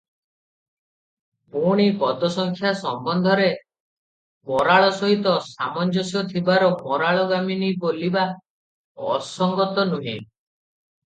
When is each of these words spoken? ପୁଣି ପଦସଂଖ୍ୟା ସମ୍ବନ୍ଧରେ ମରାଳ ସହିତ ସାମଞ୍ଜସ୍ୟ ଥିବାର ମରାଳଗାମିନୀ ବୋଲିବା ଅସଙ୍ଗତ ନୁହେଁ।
ପୁଣି 1.55 1.83
ପଦସଂଖ୍ୟା 2.03 2.71
ସମ୍ବନ୍ଧରେ 2.79 3.49
ମରାଳ 4.53 4.87
ସହିତ 5.01 5.35
ସାମଞ୍ଜସ୍ୟ 5.51 6.23
ଥିବାର 6.33 6.71
ମରାଳଗାମିନୀ 6.87 7.71
ବୋଲିବା 7.85 8.27
ଅସଙ୍ଗତ 9.17 9.89
ନୁହେଁ। 9.93 10.15